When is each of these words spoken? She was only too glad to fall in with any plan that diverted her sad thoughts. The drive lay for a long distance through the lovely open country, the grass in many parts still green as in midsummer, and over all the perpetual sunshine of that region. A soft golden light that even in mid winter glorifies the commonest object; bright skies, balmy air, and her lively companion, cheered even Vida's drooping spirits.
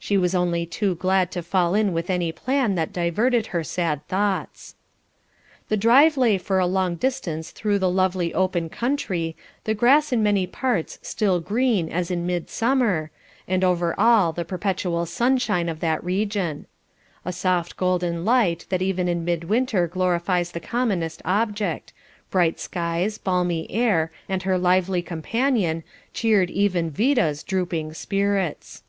She 0.00 0.16
was 0.16 0.34
only 0.34 0.64
too 0.64 0.94
glad 0.94 1.30
to 1.32 1.42
fall 1.42 1.74
in 1.74 1.92
with 1.92 2.08
any 2.08 2.32
plan 2.32 2.76
that 2.76 2.94
diverted 2.94 3.48
her 3.48 3.62
sad 3.62 4.06
thoughts. 4.08 4.74
The 5.68 5.76
drive 5.76 6.16
lay 6.16 6.38
for 6.38 6.58
a 6.58 6.66
long 6.68 6.94
distance 6.94 7.50
through 7.50 7.78
the 7.80 7.90
lovely 7.90 8.32
open 8.32 8.70
country, 8.70 9.36
the 9.64 9.74
grass 9.74 10.10
in 10.10 10.22
many 10.22 10.46
parts 10.46 10.98
still 11.02 11.40
green 11.40 11.90
as 11.90 12.10
in 12.10 12.24
midsummer, 12.24 13.10
and 13.46 13.62
over 13.62 13.92
all 14.00 14.32
the 14.32 14.46
perpetual 14.46 15.04
sunshine 15.04 15.68
of 15.68 15.80
that 15.80 16.02
region. 16.02 16.66
A 17.26 17.32
soft 17.32 17.76
golden 17.76 18.24
light 18.24 18.64
that 18.70 18.80
even 18.80 19.08
in 19.08 19.26
mid 19.26 19.44
winter 19.44 19.86
glorifies 19.86 20.52
the 20.52 20.60
commonest 20.60 21.20
object; 21.26 21.92
bright 22.30 22.58
skies, 22.58 23.18
balmy 23.18 23.70
air, 23.70 24.10
and 24.26 24.44
her 24.44 24.56
lively 24.56 25.02
companion, 25.02 25.82
cheered 26.14 26.48
even 26.50 26.90
Vida's 26.90 27.42
drooping 27.42 27.92
spirits. 27.92 28.84